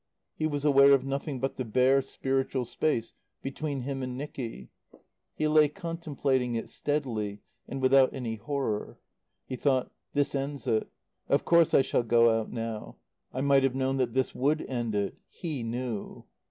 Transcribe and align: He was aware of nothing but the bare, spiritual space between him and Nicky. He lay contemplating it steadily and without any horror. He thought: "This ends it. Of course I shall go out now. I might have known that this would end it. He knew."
He 0.33 0.47
was 0.47 0.65
aware 0.65 0.93
of 0.95 1.03
nothing 1.05 1.39
but 1.39 1.57
the 1.57 1.63
bare, 1.63 2.01
spiritual 2.01 2.65
space 2.65 3.13
between 3.43 3.81
him 3.81 4.01
and 4.01 4.17
Nicky. 4.17 4.71
He 5.35 5.47
lay 5.47 5.69
contemplating 5.69 6.55
it 6.55 6.69
steadily 6.69 7.43
and 7.67 7.83
without 7.83 8.11
any 8.11 8.33
horror. 8.37 8.97
He 9.45 9.55
thought: 9.57 9.91
"This 10.15 10.33
ends 10.33 10.65
it. 10.65 10.87
Of 11.29 11.45
course 11.45 11.75
I 11.75 11.83
shall 11.83 12.01
go 12.01 12.31
out 12.39 12.51
now. 12.51 12.95
I 13.31 13.41
might 13.41 13.61
have 13.61 13.75
known 13.75 13.97
that 13.97 14.13
this 14.13 14.33
would 14.33 14.63
end 14.63 14.95
it. 14.95 15.19
He 15.29 15.61
knew." 15.61 16.25